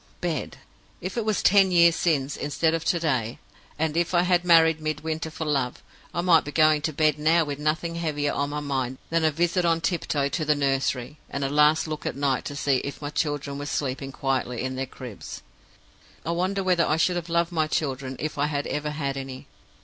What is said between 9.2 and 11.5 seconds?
a visit on tiptoe to the nursery, and a